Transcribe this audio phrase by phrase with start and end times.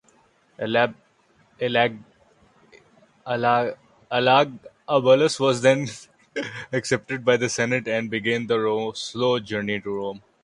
[1.59, 1.99] Elagabalus
[5.39, 5.85] was then
[6.73, 10.23] accepted by the senate, and began the slow journey to Rome.